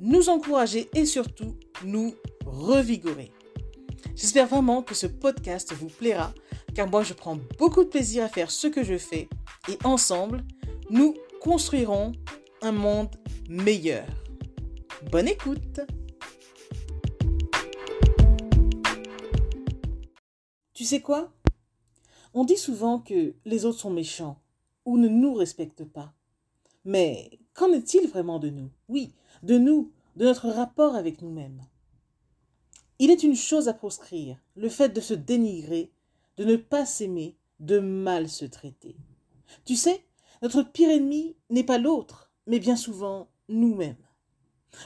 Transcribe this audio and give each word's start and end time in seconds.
nous 0.00 0.28
encourager 0.28 0.88
et 0.94 1.06
surtout 1.06 1.56
nous 1.84 2.14
revigorer. 2.44 3.32
J'espère 4.14 4.46
vraiment 4.46 4.82
que 4.82 4.94
ce 4.94 5.06
podcast 5.06 5.72
vous 5.72 5.88
plaira 5.88 6.32
car 6.74 6.88
moi 6.88 7.02
je 7.02 7.14
prends 7.14 7.38
beaucoup 7.58 7.84
de 7.84 7.88
plaisir 7.88 8.24
à 8.24 8.28
faire 8.28 8.50
ce 8.50 8.66
que 8.66 8.82
je 8.82 8.98
fais 8.98 9.28
et 9.68 9.78
ensemble, 9.84 10.44
nous 10.90 11.14
construirons 11.40 12.12
un 12.62 12.72
monde 12.72 13.14
meilleur. 13.48 14.06
Bonne 15.10 15.28
écoute 15.28 15.80
Tu 20.74 20.84
sais 20.84 21.00
quoi? 21.00 21.32
On 22.34 22.44
dit 22.44 22.58
souvent 22.58 22.98
que 22.98 23.34
les 23.46 23.64
autres 23.64 23.78
sont 23.78 23.90
méchants 23.90 24.42
ou 24.84 24.98
ne 24.98 25.08
nous 25.08 25.32
respectent 25.32 25.86
pas. 25.86 26.12
Mais 26.84 27.30
qu'en 27.56 27.72
est-il 27.72 28.06
vraiment 28.06 28.38
de 28.38 28.50
nous? 28.50 28.70
Oui, 28.88 29.12
de 29.42 29.58
nous, 29.58 29.90
de 30.14 30.24
notre 30.24 30.48
rapport 30.48 30.94
avec 30.94 31.22
nous-mêmes. 31.22 31.62
Il 32.98 33.10
est 33.10 33.22
une 33.22 33.36
chose 33.36 33.68
à 33.68 33.74
proscrire, 33.74 34.38
le 34.54 34.68
fait 34.68 34.90
de 34.90 35.00
se 35.00 35.14
dénigrer, 35.14 35.90
de 36.36 36.44
ne 36.44 36.56
pas 36.56 36.86
s'aimer, 36.86 37.36
de 37.60 37.78
mal 37.78 38.28
se 38.28 38.44
traiter. 38.44 38.96
Tu 39.64 39.74
sais, 39.74 40.04
notre 40.42 40.62
pire 40.62 40.90
ennemi 40.90 41.36
n'est 41.50 41.64
pas 41.64 41.78
l'autre, 41.78 42.30
mais 42.46 42.58
bien 42.58 42.76
souvent 42.76 43.28
nous-mêmes. 43.48 43.96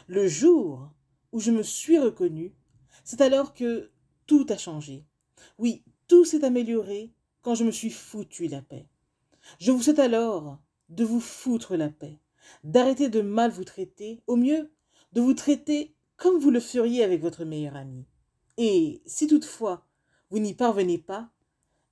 Le 0.06 0.28
jour 0.28 0.91
où 1.33 1.41
je 1.41 1.50
me 1.50 1.62
suis 1.62 1.98
reconnue, 1.98 2.55
c'est 3.05 3.20
alors 3.20 3.55
que 3.55 3.91
tout 4.27 4.47
a 4.48 4.56
changé. 4.56 5.05
Oui, 5.58 5.83
tout 6.06 6.25
s'est 6.25 6.45
amélioré 6.45 7.12
quand 7.42 7.55
je 7.55 7.64
me 7.64 7.73
suis 7.73 7.91
foutu 7.91 8.47
la 8.47 8.62
paix. 8.62 8.86
Je 9.58 9.73
vous 9.73 9.83
souhaite 9.83 9.98
alors 9.98 10.58
de 10.89 11.05
vous 11.05 11.20
foutre 11.20 11.77
la 11.77 11.89
paix, 11.89 12.19
d'arrêter 12.65 13.09
de 13.09 13.20
mal 13.20 13.51
vous 13.51 13.65
traiter, 13.65 14.23
au 14.27 14.37
mieux 14.37 14.70
de 15.12 15.20
vous 15.20 15.34
traiter 15.34 15.95
comme 16.17 16.39
vous 16.39 16.51
le 16.51 16.61
feriez 16.61 17.03
avec 17.03 17.20
votre 17.20 17.45
meilleur 17.45 17.77
ami. 17.77 18.07
Et 18.57 19.03
si 19.07 19.27
toutefois 19.27 19.87
vous 20.31 20.39
n'y 20.39 20.55
parvenez 20.55 20.98
pas, 20.98 21.31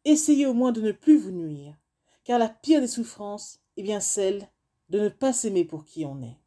essayez 0.05 0.47
au 0.47 0.55
moins 0.55 0.73
de 0.73 0.81
ne 0.81 0.93
plus 0.93 1.17
vous 1.17 1.31
nuire, 1.31 1.77
car 2.25 2.39
la 2.39 2.49
pire 2.49 2.81
des 2.81 2.87
souffrances 2.87 3.61
est 3.77 3.83
bien 3.83 4.01
celle 4.01 4.49
de 4.91 5.01
ne 5.01 5.09
pas 5.09 5.33
s'aimer 5.33 5.65
pour 5.65 5.85
qui 5.85 6.05
on 6.05 6.23
est. 6.23 6.39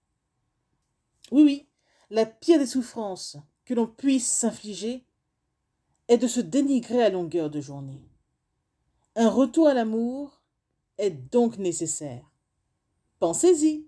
Oui, 1.31 1.43
oui, 1.43 1.67
la 2.09 2.25
pire 2.25 2.59
des 2.59 2.67
souffrances 2.67 3.37
que 3.65 3.73
l'on 3.73 3.87
puisse 3.87 4.27
s'infliger 4.27 5.05
est 6.07 6.17
de 6.17 6.27
se 6.27 6.41
dénigrer 6.41 7.03
à 7.03 7.09
longueur 7.09 7.49
de 7.49 7.61
journée. 7.61 8.01
Un 9.15 9.29
retour 9.29 9.67
à 9.67 9.73
l'amour 9.73 10.41
est 10.97 11.11
donc 11.11 11.57
nécessaire. 11.57 12.29
Pensez-y. 13.19 13.87